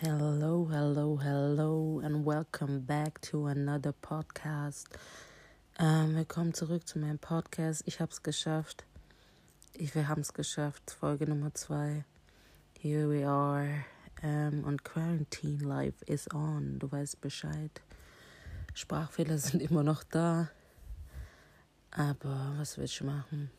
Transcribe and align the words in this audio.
Hello, 0.00 0.66
hello, 0.70 1.16
hello, 1.16 2.00
and 2.02 2.24
welcome 2.24 2.80
back 2.86 3.20
to 3.20 3.48
another 3.48 3.92
podcast. 3.92 4.86
Ähm, 5.78 6.16
willkommen 6.16 6.54
zurück 6.54 6.88
zu 6.88 6.98
meinem 6.98 7.18
Podcast. 7.18 7.82
Ich 7.84 8.00
habe 8.00 8.10
es 8.10 8.22
geschafft. 8.22 8.86
Ich, 9.74 9.94
wir 9.94 10.08
haben 10.08 10.22
es 10.22 10.32
geschafft. 10.32 10.96
Folge 10.98 11.28
Nummer 11.28 11.52
zwei. 11.52 12.06
Here 12.78 13.10
we 13.10 13.28
are. 13.28 13.84
Ähm, 14.22 14.64
und 14.64 14.84
Quarantine 14.84 15.62
Life 15.62 16.02
is 16.06 16.32
on. 16.32 16.78
Du 16.78 16.90
weißt 16.90 17.20
Bescheid. 17.20 17.82
Sprachfehler 18.72 19.36
sind 19.38 19.60
immer 19.60 19.82
noch 19.82 20.02
da. 20.02 20.48
Aber 21.96 22.52
was 22.56 22.76
willst 22.76 22.98
du 22.98 23.04
machen? 23.04 23.52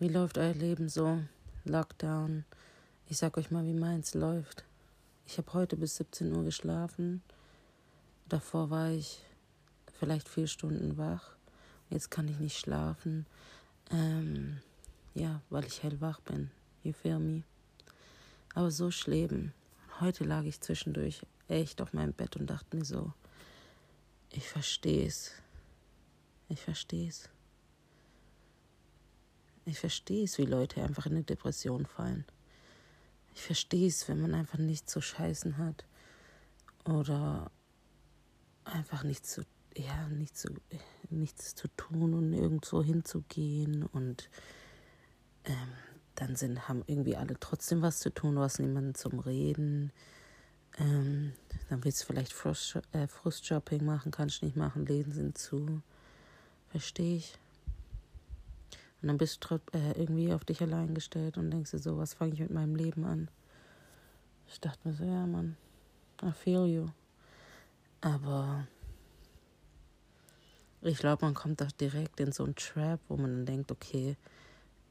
Wie 0.00 0.08
läuft 0.08 0.36
euer 0.36 0.52
Leben 0.52 0.88
so? 0.88 1.22
Lockdown. 1.64 2.44
Ich 3.06 3.18
sag 3.18 3.36
euch 3.38 3.52
mal, 3.52 3.64
wie 3.64 3.72
meins 3.72 4.14
läuft. 4.14 4.64
Ich 5.24 5.38
habe 5.38 5.52
heute 5.52 5.76
bis 5.76 5.94
17 5.94 6.34
Uhr 6.34 6.42
geschlafen. 6.42 7.22
Davor 8.28 8.70
war 8.70 8.90
ich 8.90 9.20
vielleicht 9.96 10.28
vier 10.28 10.48
Stunden 10.48 10.98
wach. 10.98 11.36
Jetzt 11.88 12.10
kann 12.10 12.26
ich 12.26 12.40
nicht 12.40 12.58
schlafen. 12.58 13.26
Ähm, 13.92 14.58
ja, 15.14 15.40
weil 15.50 15.66
ich 15.66 15.84
hellwach 15.84 16.18
bin. 16.18 16.50
You 16.82 16.92
feel 16.92 17.20
me? 17.20 17.44
Aber 18.56 18.72
so 18.72 18.88
ist 18.88 19.06
Leben. 19.06 19.54
Heute 20.00 20.24
lag 20.24 20.42
ich 20.42 20.60
zwischendurch 20.60 21.22
echt 21.46 21.80
auf 21.80 21.92
meinem 21.92 22.12
Bett 22.12 22.34
und 22.34 22.50
dachte 22.50 22.76
mir 22.76 22.84
so, 22.84 23.12
ich 24.30 24.48
verstehe 24.48 25.06
es. 25.06 25.30
Ich 26.54 26.62
verstehe 26.62 27.08
es. 27.08 27.28
Ich 29.64 29.80
verstehe 29.80 30.22
es, 30.22 30.38
wie 30.38 30.44
Leute 30.44 30.84
einfach 30.84 31.06
in 31.06 31.14
eine 31.14 31.24
Depression 31.24 31.84
fallen. 31.84 32.24
Ich 33.34 33.42
verstehe 33.42 33.88
es, 33.88 34.08
wenn 34.08 34.20
man 34.20 34.34
einfach 34.34 34.60
nichts 34.60 34.92
zu 34.92 35.00
scheißen 35.00 35.58
hat 35.58 35.84
oder 36.84 37.50
einfach 38.62 39.02
nichts 39.02 39.32
zu, 39.32 39.42
ja, 39.76 40.06
nichts 40.10 40.42
zu, 40.42 40.54
nichts 41.10 41.56
zu 41.56 41.66
tun 41.76 42.14
und 42.14 42.32
irgendwo 42.32 42.84
hinzugehen 42.84 43.82
und 43.82 44.30
ähm, 45.42 45.72
dann 46.14 46.36
sind, 46.36 46.68
haben 46.68 46.84
irgendwie 46.86 47.16
alle 47.16 47.36
trotzdem 47.40 47.82
was 47.82 47.98
zu 47.98 48.14
tun, 48.14 48.38
hast 48.38 48.60
niemanden 48.60 48.94
zum 48.94 49.18
Reden. 49.18 49.92
Ähm, 50.78 51.32
dann 51.68 51.82
willst 51.82 52.02
du 52.02 52.06
vielleicht 52.06 52.32
Frust, 52.32 52.78
äh, 52.92 53.08
Frustshopping 53.08 53.84
machen, 53.84 54.12
kannst 54.12 54.40
du 54.42 54.46
nicht 54.46 54.56
machen, 54.56 54.86
Läden 54.86 55.12
sind 55.12 55.36
zu. 55.36 55.82
Verstehe 56.74 57.18
ich. 57.18 57.38
Und 59.00 59.06
dann 59.06 59.16
bist 59.16 59.46
du 59.48 59.60
äh, 59.72 59.92
irgendwie 59.92 60.32
auf 60.32 60.44
dich 60.44 60.60
allein 60.60 60.92
gestellt 60.92 61.38
und 61.38 61.52
denkst 61.52 61.70
dir 61.70 61.78
so, 61.78 61.98
was 61.98 62.14
fange 62.14 62.32
ich 62.32 62.40
mit 62.40 62.50
meinem 62.50 62.74
Leben 62.74 63.04
an? 63.04 63.28
Ich 64.48 64.58
dachte 64.58 64.88
mir 64.88 64.92
so, 64.92 65.04
ja, 65.04 65.24
Mann, 65.24 65.56
I 66.20 66.32
feel 66.32 66.66
you. 66.66 66.88
Aber 68.00 68.66
ich 70.82 70.98
glaube, 70.98 71.24
man 71.24 71.34
kommt 71.34 71.60
doch 71.60 71.70
direkt 71.70 72.18
in 72.18 72.32
so 72.32 72.42
einen 72.42 72.56
Trap, 72.56 72.98
wo 73.06 73.16
man 73.16 73.30
dann 73.30 73.46
denkt, 73.46 73.70
okay, 73.70 74.16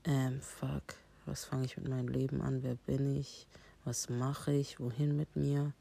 ähm, 0.06 0.39
fuck, 0.39 0.95
was 1.26 1.44
fange 1.44 1.66
ich 1.66 1.76
mit 1.76 1.89
meinem 1.89 2.08
Leben 2.08 2.42
an? 2.42 2.64
Wer 2.64 2.76
bin 2.76 3.14
ich? 3.14 3.45
Was 3.84 4.08
mache 4.08 4.54
ich? 4.54 4.80
Wohin 4.80 5.17
mit 5.17 5.36
mir? 5.36 5.73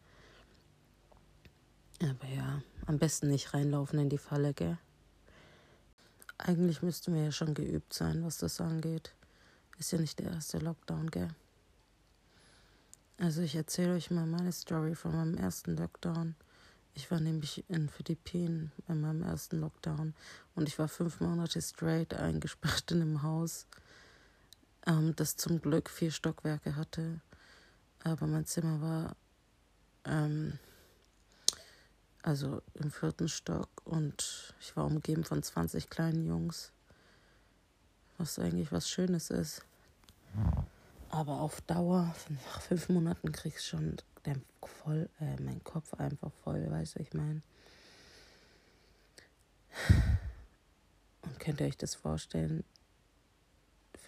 Aber 2.01 2.27
ja, 2.27 2.61
am 2.87 2.99
besten 2.99 3.29
nicht 3.29 3.55
reinlaufen 3.55 4.01
in 4.01 4.09
die 4.09 4.19
Falle, 4.19 4.53
gell? 4.53 4.79
Eigentlich 6.45 6.83
müssten 6.83 7.15
wir 7.15 7.23
ja 7.23 7.31
schon 7.31 7.55
geübt 7.55 7.95
sein, 7.95 8.25
was 8.25 8.39
das 8.39 8.61
angeht. 8.61 9.15
Ist 9.79 9.93
ja 9.93 9.99
nicht 9.99 10.19
der 10.19 10.33
erste 10.33 10.59
Lockdown, 10.59 11.09
gell? 11.09 11.29
Also 13.17 13.43
ich 13.43 13.55
erzähle 13.55 13.95
euch 13.95 14.11
mal 14.11 14.27
meine 14.27 14.51
Story 14.51 14.97
von 14.97 15.13
meinem 15.13 15.37
ersten 15.37 15.77
Lockdown. 15.77 16.35
Ich 16.95 17.13
war 17.13 17.21
nämlich 17.21 17.65
in 17.69 17.89
Philippinen 17.89 18.73
bei 18.89 18.95
meinem 18.95 19.23
ersten 19.23 19.61
Lockdown 19.61 20.15
und 20.57 20.69
ich 20.69 20.81
war 20.81 20.89
fünf 20.89 21.21
Monate 21.21 21.63
straight 21.63 22.13
eingesperrt 22.13 22.91
in 22.91 23.03
einem 23.03 23.23
Haus, 23.23 23.69
ähm, 24.85 25.15
das 25.15 25.37
zum 25.37 25.63
Glück 25.63 25.89
vier 25.89 26.11
Stockwerke 26.11 26.75
hatte. 26.75 27.21
Aber 28.03 28.27
mein 28.27 28.47
Zimmer 28.47 28.81
war 28.81 29.17
ähm, 30.05 30.59
also 32.23 32.63
im 32.75 32.91
vierten 32.91 33.29
Stock 33.29 33.69
und 33.85 34.55
ich 34.61 34.77
war 34.77 34.87
umgeben 34.87 35.25
von 35.25 35.43
20 35.43 35.91
kleinen 35.91 36.25
Jungs, 36.27 36.73
was 38.19 38.39
eigentlich 38.39 38.73
was 38.73 38.89
Schönes 38.89 39.31
ist. 39.31 39.63
Aber 41.11 41.41
auf 41.41 41.61
Dauer, 41.63 42.15
nach 42.47 42.61
fünf 42.63 42.89
Monaten 42.89 43.33
kriegst 43.33 43.59
du 43.59 43.77
schon 43.77 43.97
der 44.25 44.37
voll, 44.65 45.09
äh, 45.21 45.41
mein 45.41 45.63
Kopf 45.65 45.95
einfach 45.95 46.33
voll, 46.45 46.71
weißt 46.71 46.97
du, 46.97 47.01
ich 47.01 47.13
meine. 47.13 47.43
Und 51.23 51.41
könnt 51.41 51.61
ihr 51.61 51.67
euch 51.67 51.77
das 51.77 51.95
vorstellen, 51.95 52.65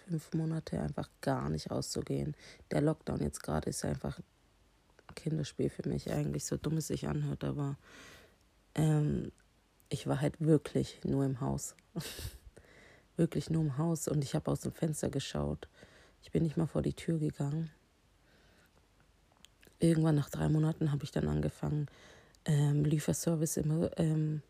fünf 0.07 0.33
Monate 0.33 0.79
einfach 0.79 1.09
gar 1.21 1.49
nicht 1.49 1.69
rauszugehen? 1.71 2.35
Der 2.71 2.81
Lockdown 2.81 3.21
jetzt 3.21 3.43
gerade 3.43 3.69
ist 3.69 3.83
einfach 3.85 4.19
Kinderspiel 5.15 5.69
für 5.69 5.87
mich 5.87 6.11
eigentlich, 6.11 6.45
so 6.45 6.57
dumm 6.57 6.77
es 6.77 6.87
sich 6.87 7.07
anhört, 7.07 7.43
aber 7.43 7.77
ähm, 8.75 9.31
ich 9.89 10.07
war 10.07 10.21
halt 10.21 10.39
wirklich 10.39 10.99
nur 11.03 11.25
im 11.25 11.41
Haus. 11.41 11.75
wirklich 13.17 13.49
nur 13.49 13.63
im 13.63 13.77
Haus 13.77 14.07
und 14.07 14.23
ich 14.23 14.35
habe 14.35 14.51
aus 14.51 14.61
dem 14.61 14.71
Fenster 14.71 15.09
geschaut. 15.09 15.67
Ich 16.21 16.31
bin 16.31 16.43
nicht 16.43 16.57
mal 16.57 16.67
vor 16.67 16.81
die 16.81 16.93
Tür 16.93 17.17
gegangen. 17.17 17.71
Irgendwann 19.79 20.15
nach 20.15 20.29
drei 20.29 20.49
Monaten 20.49 20.91
habe 20.91 21.03
ich 21.03 21.11
dann 21.11 21.27
angefangen, 21.27 21.87
ähm, 22.45 22.83
Lieferservice 22.83 23.57
immer 23.57 23.97
ähm, 23.97 24.41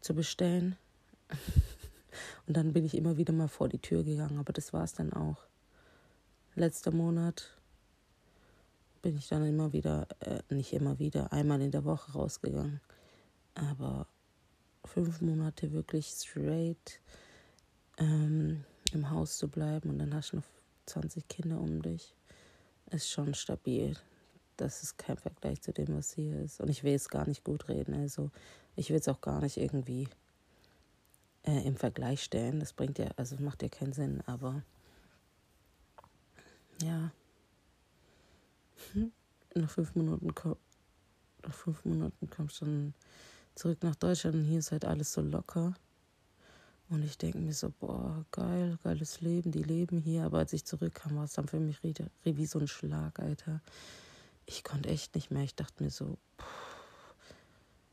zu 0.00 0.14
bestellen. 0.14 0.76
und 2.46 2.56
dann 2.56 2.72
bin 2.72 2.84
ich 2.84 2.96
immer 2.96 3.16
wieder 3.16 3.32
mal 3.32 3.48
vor 3.48 3.68
die 3.68 3.78
Tür 3.78 4.04
gegangen, 4.04 4.38
aber 4.38 4.52
das 4.52 4.72
war 4.72 4.84
es 4.84 4.94
dann 4.94 5.12
auch. 5.12 5.38
Letzter 6.54 6.90
Monat 6.90 7.59
bin 9.02 9.16
ich 9.16 9.28
dann 9.28 9.46
immer 9.46 9.72
wieder, 9.72 10.06
äh, 10.20 10.42
nicht 10.50 10.72
immer 10.72 10.98
wieder, 10.98 11.32
einmal 11.32 11.60
in 11.62 11.70
der 11.70 11.84
Woche 11.84 12.12
rausgegangen. 12.12 12.80
Aber 13.54 14.06
fünf 14.84 15.20
Monate 15.20 15.72
wirklich 15.72 16.06
straight 16.06 17.00
ähm, 17.98 18.64
im 18.92 19.10
Haus 19.10 19.38
zu 19.38 19.48
bleiben 19.48 19.90
und 19.90 19.98
dann 19.98 20.14
hast 20.14 20.32
du 20.32 20.36
noch 20.36 20.44
20 20.86 21.28
Kinder 21.28 21.60
um 21.60 21.82
dich, 21.82 22.14
ist 22.90 23.10
schon 23.10 23.34
stabil. 23.34 23.96
Das 24.56 24.82
ist 24.82 24.98
kein 24.98 25.16
Vergleich 25.16 25.62
zu 25.62 25.72
dem, 25.72 25.96
was 25.96 26.12
hier 26.12 26.38
ist. 26.40 26.60
Und 26.60 26.68
ich 26.68 26.84
will 26.84 26.94
es 26.94 27.08
gar 27.08 27.26
nicht 27.26 27.44
gut 27.44 27.68
reden. 27.68 27.94
Also 27.94 28.30
ich 28.76 28.90
will 28.90 28.98
es 28.98 29.08
auch 29.08 29.20
gar 29.20 29.40
nicht 29.40 29.56
irgendwie 29.56 30.08
äh, 31.44 31.66
im 31.66 31.76
Vergleich 31.76 32.22
stellen. 32.22 32.60
Das 32.60 32.72
bringt 32.72 32.98
ja, 32.98 33.06
also 33.16 33.36
macht 33.38 33.62
ja 33.62 33.68
keinen 33.68 33.92
Sinn, 33.92 34.22
aber 34.26 34.62
ja. 36.82 37.12
Nach 39.54 39.70
fünf 39.70 39.94
Monaten, 39.94 40.32
nach 41.42 41.54
fünf 41.54 41.84
Monaten 41.84 42.30
kommst 42.30 42.60
du 42.60 42.66
dann 42.66 42.94
zurück 43.54 43.82
nach 43.82 43.96
Deutschland 43.96 44.36
und 44.36 44.44
hier 44.44 44.60
ist 44.60 44.70
halt 44.70 44.84
alles 44.84 45.12
so 45.12 45.20
locker. 45.22 45.74
Und 46.88 47.04
ich 47.04 47.18
denke 47.18 47.38
mir 47.38 47.52
so, 47.52 47.72
boah, 47.78 48.24
geil, 48.32 48.78
geiles 48.82 49.20
Leben, 49.20 49.52
die 49.52 49.62
leben 49.62 49.98
hier. 49.98 50.24
Aber 50.24 50.38
als 50.38 50.52
ich 50.52 50.64
zurückkam, 50.64 51.16
war 51.16 51.24
es 51.24 51.34
dann 51.34 51.46
für 51.46 51.60
mich 51.60 51.78
wie 51.82 52.46
so 52.46 52.58
ein 52.58 52.68
Schlag, 52.68 53.18
Alter. 53.20 53.60
Ich 54.46 54.64
konnte 54.64 54.88
echt 54.88 55.14
nicht 55.14 55.30
mehr. 55.30 55.44
Ich 55.44 55.54
dachte 55.54 55.82
mir 55.82 55.90
so, 55.90 56.18
pff, 56.40 57.14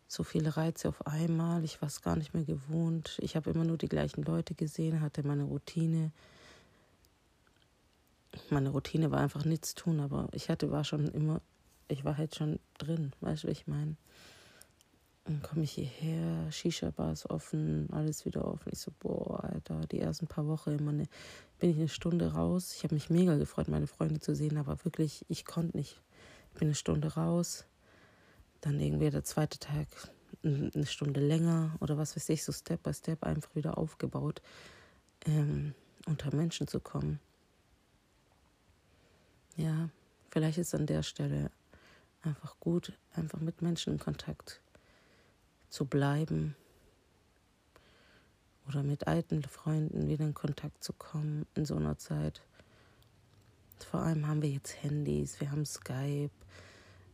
so 0.07 0.23
viele 0.23 0.57
Reize 0.57 0.89
auf 0.89 1.05
einmal. 1.05 1.63
Ich 1.63 1.79
war 1.81 1.87
es 1.87 2.01
gar 2.01 2.15
nicht 2.15 2.33
mehr 2.33 2.45
gewohnt. 2.45 3.19
Ich 3.21 3.35
habe 3.35 3.51
immer 3.51 3.65
nur 3.65 3.77
die 3.77 3.89
gleichen 3.89 4.23
Leute 4.23 4.55
gesehen, 4.55 5.01
hatte 5.01 5.21
meine 5.21 5.43
Routine 5.43 6.11
meine 8.49 8.69
Routine 8.69 9.11
war 9.11 9.19
einfach 9.19 9.45
nichts 9.45 9.75
tun, 9.75 9.99
aber 9.99 10.29
ich 10.33 10.49
hatte, 10.49 10.71
war 10.71 10.83
schon 10.83 11.07
immer, 11.07 11.41
ich 11.87 12.03
war 12.03 12.17
halt 12.17 12.35
schon 12.35 12.59
drin, 12.77 13.11
weißt 13.21 13.43
du, 13.43 13.47
ich 13.47 13.67
meine? 13.67 13.95
Dann 15.25 15.41
komme 15.41 15.63
ich 15.63 15.71
hierher, 15.71 16.49
Shisha-Bar 16.51 17.11
ist 17.11 17.29
offen, 17.29 17.89
alles 17.91 18.25
wieder 18.25 18.47
offen. 18.47 18.69
Ich 18.71 18.79
so, 18.79 18.91
boah, 18.97 19.43
Alter, 19.43 19.81
die 19.91 19.99
ersten 19.99 20.25
paar 20.27 20.47
Wochen 20.47 20.71
immer 20.71 20.93
ne, 20.93 21.07
bin 21.59 21.71
ich 21.71 21.77
eine 21.77 21.89
Stunde 21.89 22.31
raus. 22.31 22.73
Ich 22.77 22.83
habe 22.85 22.93
mich 22.95 23.09
mega 23.09 23.35
gefreut, 23.35 23.67
meine 23.67 23.87
Freunde 23.87 24.21
zu 24.21 24.35
sehen, 24.35 24.57
aber 24.57 24.83
wirklich, 24.85 25.25
ich 25.27 25.43
konnte 25.43 25.75
nicht. 25.75 26.01
Ich 26.53 26.59
bin 26.59 26.69
eine 26.69 26.75
Stunde 26.75 27.15
raus, 27.15 27.65
dann 28.61 28.79
irgendwie 28.79 29.09
der 29.09 29.25
zweite 29.25 29.59
Tag 29.59 29.87
eine 30.43 30.85
Stunde 30.85 31.19
länger 31.19 31.75
oder 31.81 31.97
was 31.97 32.15
weiß 32.15 32.29
ich, 32.29 32.43
so 32.43 32.53
Step 32.53 32.83
by 32.83 32.93
Step 32.93 33.23
einfach 33.23 33.53
wieder 33.55 33.77
aufgebaut, 33.77 34.41
ähm, 35.25 35.73
unter 36.05 36.33
Menschen 36.33 36.67
zu 36.67 36.79
kommen. 36.79 37.19
Ja, 39.57 39.89
vielleicht 40.29 40.59
ist 40.59 40.75
an 40.75 40.85
der 40.85 41.01
Stelle 41.03 41.51
einfach 42.21 42.59
gut, 42.59 42.93
einfach 43.15 43.39
mit 43.39 43.61
Menschen 43.61 43.93
in 43.93 43.99
Kontakt 43.99 44.61
zu 45.69 45.85
bleiben. 45.85 46.55
oder 48.67 48.83
mit 48.83 49.07
alten 49.07 49.43
Freunden 49.43 50.09
wieder 50.09 50.25
in 50.25 50.33
Kontakt 50.33 50.83
zu 50.83 50.91
kommen 50.91 51.45
in 51.55 51.65
so 51.65 51.75
einer 51.75 51.97
Zeit. 51.97 52.41
Vor 53.79 54.01
allem 54.01 54.27
haben 54.27 54.41
wir 54.41 54.49
jetzt 54.49 54.83
Handys, 54.83 55.39
wir 55.39 55.51
haben 55.51 55.65
Skype, 55.65 56.31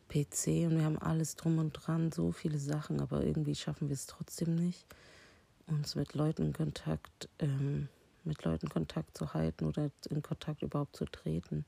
PC 0.10 0.66
und 0.66 0.78
wir 0.78 0.84
haben 0.84 0.98
alles 0.98 1.36
drum 1.36 1.60
und 1.60 1.74
dran, 1.74 2.12
so 2.12 2.32
viele 2.32 2.58
Sachen, 2.58 3.00
aber 3.00 3.24
irgendwie 3.24 3.54
schaffen 3.56 3.88
wir 3.90 3.94
es 3.94 4.08
trotzdem 4.08 4.56
nicht, 4.56 4.86
uns 5.68 5.96
mit 5.96 6.16
Leuten 6.16 6.48
in 6.48 6.54
Kontakt, 6.54 7.30
ähm, 7.40 7.88
mit 8.24 8.44
Leuten 8.44 8.70
Kontakt 8.70 9.16
zu 9.16 9.34
halten 9.36 9.66
oder 9.66 9.92
in 10.10 10.24
Kontakt 10.24 10.64
überhaupt 10.64 10.96
zu 10.96 11.06
treten. 11.06 11.66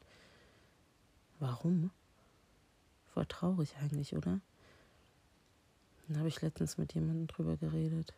Warum? 1.40 1.92
Voll 3.14 3.26
traurig 3.26 3.76
eigentlich, 3.82 4.16
oder? 4.16 4.40
Da 6.08 6.20
habe 6.20 6.28
ich 6.28 6.42
letztens 6.42 6.78
mit 6.78 6.94
jemandem 6.94 7.28
drüber 7.28 7.58
geredet, 7.58 8.14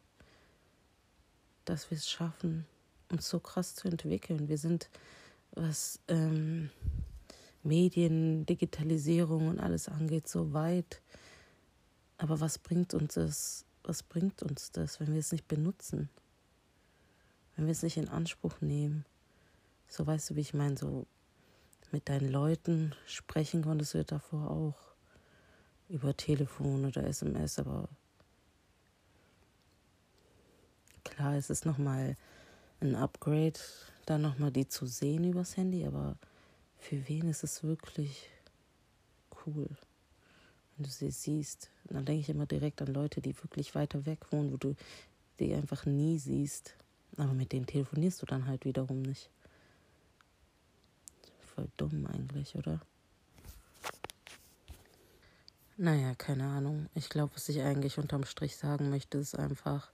dass 1.66 1.90
wir 1.90 1.98
es 1.98 2.10
schaffen, 2.10 2.66
uns 3.10 3.30
so 3.30 3.40
krass 3.40 3.76
zu 3.76 3.88
entwickeln. 3.88 4.50
Wir 4.50 4.58
sind, 4.58 4.90
was 5.52 6.00
ähm, 6.08 6.70
Medien, 7.64 8.46
Digitalisierung 8.46 9.48
und 9.48 9.60
alles 9.60 9.88
angeht, 9.88 10.28
so 10.28 10.54
weit. 10.54 11.02
Aber 12.18 12.40
was 12.40 12.58
bringt 12.58 12.94
uns 12.94 13.14
das? 13.14 13.66
Was 13.84 14.04
bringt 14.04 14.44
uns 14.44 14.72
das, 14.72 15.00
wenn 15.00 15.14
wir 15.14 15.20
es 15.20 15.32
nicht 15.32 15.48
benutzen? 15.48 16.10
Wenn 17.56 17.66
wir 17.66 17.72
es 17.72 17.84
nicht 17.84 17.98
in 17.98 18.10
Anspruch 18.10 18.60
nehmen? 18.60 19.06
So 19.88 20.06
weißt 20.06 20.30
du, 20.30 20.36
wie 20.36 20.42
ich 20.42 20.54
meine, 20.54 20.76
so 20.76 21.06
mit 21.92 22.10
deinen 22.10 22.32
Leuten 22.32 22.94
sprechen 23.06 23.64
konntest 23.64 23.94
du 23.94 24.04
davor 24.04 24.50
auch 24.52 24.76
über 25.90 26.16
Telefon 26.16 26.86
oder 26.86 27.06
SMS, 27.06 27.60
aber 27.60 27.88
klar, 31.04 31.36
es 31.36 31.50
ist 31.50 31.66
nochmal 31.66 32.16
ein 32.82 32.96
Upgrade, 32.96 33.60
da 34.06 34.18
nochmal 34.18 34.52
die 34.52 34.68
zu 34.68 34.86
sehen 34.86 35.24
übers 35.24 35.58
Handy, 35.58 35.86
aber 35.86 36.18
für 36.78 37.08
wen 37.08 37.30
ist 37.30 37.44
es 37.44 37.64
wirklich 37.64 38.30
cool, 39.46 39.68
wenn 40.76 40.84
du 40.84 40.90
sie 40.90 41.12
siehst? 41.12 41.70
Und 41.86 41.96
dann 41.96 42.06
denke 42.06 42.22
ich 42.22 42.30
immer 42.30 42.46
direkt 42.46 42.82
an 42.82 42.94
Leute, 42.94 43.22
die 43.22 43.36
wirklich 43.42 43.74
weiter 43.76 44.06
weg 44.06 44.32
wohnen, 44.32 44.52
wo 44.52 44.58
du 44.58 44.76
die 45.40 45.54
einfach 45.54 45.86
nie 45.86 46.20
siehst, 46.20 46.76
aber 47.16 47.34
mit 47.34 47.52
denen 47.52 47.66
telefonierst 47.66 48.22
du 48.22 48.26
dann 48.26 48.48
halt 48.48 48.66
wiederum 48.66 49.02
nicht. 49.02 49.30
Voll 51.58 51.70
dumm 51.76 52.06
eigentlich, 52.06 52.56
oder? 52.56 52.80
Naja, 55.76 56.14
keine 56.14 56.46
Ahnung. 56.46 56.88
Ich 56.94 57.10
glaube, 57.10 57.32
was 57.34 57.50
ich 57.50 57.64
eigentlich 57.64 57.98
unterm 57.98 58.26
Strich 58.26 58.56
sagen 58.56 58.92
möchte, 58.92 59.18
ist 59.18 59.36
einfach, 59.36 59.90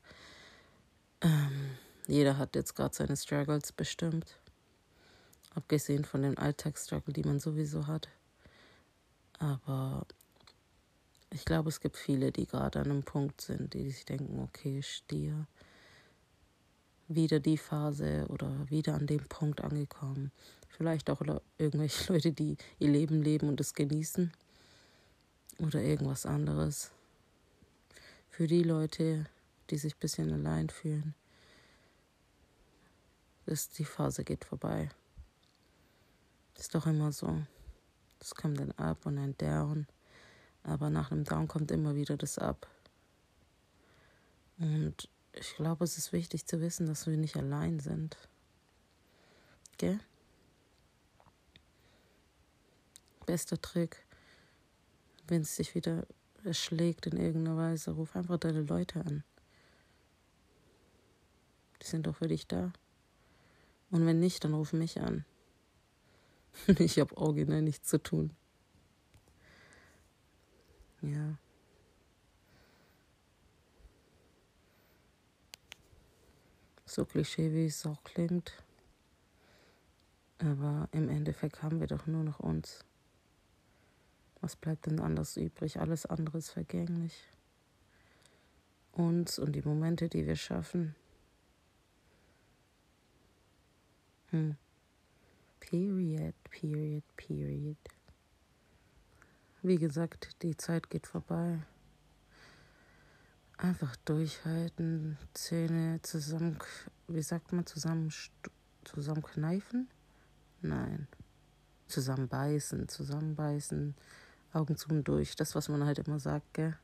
ähm, 1.21 1.77
jeder 2.05 2.37
hat 2.37 2.57
jetzt 2.57 2.75
gerade 2.75 2.93
seine 2.93 3.15
Struggles 3.15 3.71
bestimmt. 3.71 4.37
Abgesehen 5.55 6.03
von 6.03 6.23
den 6.23 6.37
Alltagsstruggle, 6.37 7.13
die 7.13 7.23
man 7.23 7.39
sowieso 7.39 7.87
hat. 7.87 8.09
Aber 9.39 10.05
ich 11.29 11.45
glaube, 11.45 11.69
es 11.69 11.79
gibt 11.79 11.95
viele, 11.95 12.33
die 12.33 12.45
gerade 12.45 12.81
an 12.81 12.91
einem 12.91 13.03
Punkt 13.03 13.39
sind, 13.39 13.73
die 13.73 13.89
sich 13.89 14.03
denken, 14.03 14.41
okay, 14.41 14.81
Stier, 14.83 15.47
wieder 17.07 17.39
die 17.39 17.57
Phase 17.57 18.25
oder 18.27 18.69
wieder 18.69 18.95
an 18.95 19.07
dem 19.07 19.25
Punkt 19.29 19.61
angekommen. 19.61 20.33
Vielleicht 20.75 21.09
auch 21.09 21.21
irgendwelche 21.57 22.11
Leute, 22.13 22.31
die 22.31 22.57
ihr 22.79 22.89
Leben 22.89 23.21
leben 23.21 23.47
und 23.47 23.61
es 23.61 23.73
genießen 23.73 24.31
oder 25.59 25.81
irgendwas 25.81 26.25
anderes. 26.25 26.91
Für 28.29 28.47
die 28.47 28.63
Leute, 28.63 29.25
die 29.69 29.77
sich 29.77 29.93
ein 29.93 29.99
bisschen 29.99 30.33
allein 30.33 30.69
fühlen, 30.69 31.13
ist 33.45 33.77
die 33.77 33.85
Phase 33.85 34.23
geht 34.23 34.45
vorbei. 34.45 34.89
Ist 36.57 36.73
doch 36.73 36.87
immer 36.87 37.11
so. 37.11 37.43
Es 38.19 38.33
kommt 38.33 38.59
ein 38.59 38.71
Up 38.79 39.05
und 39.05 39.17
ein 39.19 39.37
Down, 39.37 39.85
aber 40.63 40.89
nach 40.89 41.11
einem 41.11 41.23
Down 41.23 41.47
kommt 41.47 41.69
immer 41.71 41.95
wieder 41.95 42.17
das 42.17 42.39
Up. 42.39 42.67
Und 44.57 45.09
ich 45.33 45.55
glaube, 45.55 45.83
es 45.83 45.97
ist 45.97 46.13
wichtig 46.13 46.47
zu 46.47 46.61
wissen, 46.61 46.87
dass 46.87 47.05
wir 47.05 47.17
nicht 47.17 47.35
allein 47.35 47.79
sind. 47.79 48.17
Gell? 49.77 49.99
Bester 53.33 53.59
Trick 53.59 54.05
wenn 55.27 55.41
es 55.41 55.55
dich 55.55 55.73
wieder 55.73 56.05
erschlägt 56.43 57.07
in 57.07 57.17
irgendeiner 57.17 57.57
Weise, 57.57 57.91
ruf 57.91 58.15
einfach 58.15 58.37
deine 58.37 58.61
Leute 58.61 59.03
an. 59.03 59.23
Die 61.81 61.87
sind 61.87 62.05
doch 62.05 62.15
für 62.15 62.27
dich 62.27 62.47
da. 62.47 62.71
Und 63.89 64.05
wenn 64.05 64.19
nicht, 64.19 64.43
dann 64.43 64.53
ruf 64.53 64.73
mich 64.73 65.01
an. 65.01 65.25
ich 66.67 66.99
habe 66.99 67.17
originell 67.17 67.63
nichts 67.63 67.87
zu 67.87 68.01
tun. 68.01 68.35
Ja. 71.01 71.37
So 76.85 77.05
klischee, 77.05 77.51
wie 77.53 77.65
es 77.65 77.83
auch 77.85 78.03
klingt. 78.03 78.53
Aber 80.37 80.87
im 80.91 81.09
Endeffekt 81.09 81.63
haben 81.63 81.79
wir 81.79 81.87
doch 81.87 82.05
nur 82.05 82.23
noch 82.23 82.39
uns. 82.39 82.85
Was 84.43 84.57
bleibt 84.57 84.87
denn 84.87 84.99
anders 84.99 85.37
übrig? 85.37 85.79
Alles 85.79 86.05
andere 86.05 86.37
ist 86.37 86.49
vergänglich. 86.49 87.23
Uns 88.91 89.39
und 89.39 89.53
die 89.53 89.61
Momente, 89.61 90.09
die 90.09 90.27
wir 90.27 90.35
schaffen. 90.35 90.97
Hm. 94.31 94.57
Period, 95.61 96.35
period, 96.43 97.03
period. 97.15 97.77
Wie 99.61 99.77
gesagt, 99.77 100.43
die 100.43 100.57
Zeit 100.57 100.89
geht 100.89 101.07
vorbei. 101.07 101.59
Einfach 103.55 103.95
durchhalten, 103.95 105.17
Zähne 105.33 106.01
zusammen, 106.01 106.59
wie 107.07 107.21
sagt 107.21 107.53
man, 107.53 107.65
zusammen, 107.65 108.11
zusammenkneifen? 108.83 109.87
Nein. 110.61 111.07
Zusammenbeißen, 111.87 112.89
zusammenbeißen, 112.89 113.95
Augen 114.53 114.77
zu 114.77 114.89
und 114.89 115.03
durch. 115.03 115.35
Das, 115.35 115.55
was 115.55 115.69
man 115.69 115.83
halt 115.85 115.99
immer 115.99 116.19
sagt, 116.19 116.53
gell? 116.53 116.77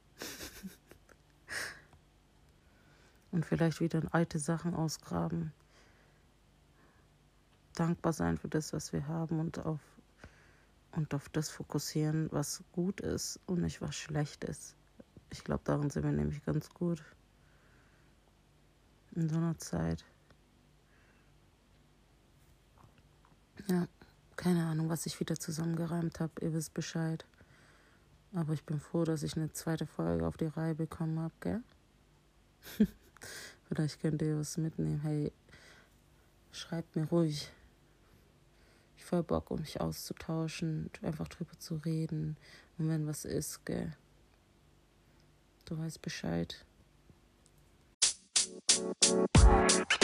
und 3.31 3.45
vielleicht 3.45 3.79
wieder 3.79 4.01
alte 4.11 4.39
Sachen 4.39 4.73
ausgraben. 4.73 5.53
Dankbar 7.75 8.13
sein 8.13 8.37
für 8.37 8.49
das, 8.49 8.73
was 8.73 8.91
wir 8.91 9.07
haben 9.07 9.39
und 9.39 9.59
auf, 9.59 9.79
und 10.91 11.13
auf 11.13 11.29
das 11.29 11.49
fokussieren, 11.49 12.27
was 12.31 12.63
gut 12.73 12.99
ist 13.01 13.39
und 13.45 13.61
nicht 13.61 13.81
was 13.81 13.95
schlecht 13.95 14.43
ist. 14.43 14.75
Ich 15.29 15.43
glaube, 15.43 15.61
darin 15.63 15.89
sind 15.89 16.03
wir 16.03 16.11
nämlich 16.11 16.43
ganz 16.43 16.69
gut. 16.69 17.01
In 19.11 19.29
so 19.29 19.37
einer 19.37 19.57
Zeit. 19.57 20.03
Ja, 23.67 23.87
keine 24.35 24.65
Ahnung, 24.65 24.89
was 24.89 25.05
ich 25.05 25.19
wieder 25.19 25.35
zusammengereimt 25.35 26.19
habe. 26.19 26.33
Ihr 26.41 26.53
wisst 26.53 26.73
Bescheid. 26.73 27.25
Aber 28.33 28.53
ich 28.53 28.63
bin 28.63 28.79
froh, 28.79 29.03
dass 29.03 29.23
ich 29.23 29.35
eine 29.35 29.51
zweite 29.51 29.85
Folge 29.85 30.27
auf 30.27 30.37
die 30.37 30.45
Reihe 30.45 30.75
bekommen 30.75 31.19
habe, 31.19 31.33
gell? 31.39 31.63
Vielleicht 33.67 34.01
könnt 34.01 34.21
ihr 34.21 34.39
was 34.39 34.57
mitnehmen. 34.57 35.01
Hey, 35.01 35.31
schreibt 36.51 36.95
mir 36.95 37.05
ruhig. 37.05 37.51
Ich 38.97 39.05
voll 39.05 39.23
Bock, 39.23 39.49
um 39.51 39.59
mich 39.59 39.81
auszutauschen, 39.81 40.89
einfach 41.01 41.27
drüber 41.27 41.57
zu 41.57 41.75
reden. 41.77 42.37
Und 42.77 42.89
wenn 42.89 43.07
was 43.07 43.25
ist, 43.25 43.65
gell? 43.65 43.93
Du 45.65 45.77
weißt 45.77 46.01
Bescheid. 46.01 46.65
Thank 48.69 49.73
you. 49.73 49.99